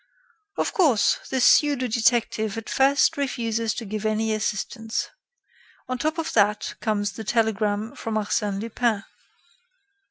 "Of 0.57 0.73
course, 0.73 1.19
the 1.29 1.39
pseudo 1.39 1.85
detective 1.87 2.57
at 2.57 2.71
first 2.71 3.17
refuses 3.17 3.75
to 3.75 3.85
give 3.85 4.03
any 4.03 4.33
assistance. 4.33 5.07
On 5.87 5.99
top 5.99 6.17
of 6.17 6.33
that 6.33 6.73
comes 6.81 7.11
the 7.11 7.23
telegram 7.23 7.95
from 7.95 8.15
Arsène 8.15 8.59
Lupin. 8.59 9.03